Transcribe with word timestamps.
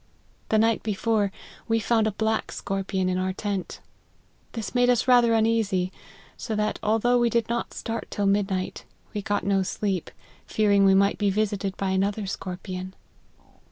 The 0.49 0.57
night 0.57 0.81
before, 0.81 1.31
we 1.67 1.79
found 1.79 2.07
a 2.07 2.11
black 2.11 2.51
scorpion 2.51 3.07
in 3.07 3.19
our 3.19 3.33
tent; 3.33 3.81
this 4.53 4.73
made 4.73 4.89
us 4.89 5.07
rather 5.07 5.35
uneasy; 5.35 5.91
so 6.35 6.55
that, 6.55 6.79
although 6.81 7.19
we 7.19 7.29
did 7.29 7.47
not 7.49 7.71
start 7.75 8.07
till 8.09 8.25
midnight, 8.25 8.83
we 9.13 9.21
got 9.21 9.43
no 9.45 9.61
sleep, 9.61 10.09
fearing 10.47 10.85
we 10.85 10.95
might 10.95 11.19
be 11.19 11.29
visited 11.29 11.77
by 11.77 11.91
another 11.91 12.25
scorpion. 12.25 12.95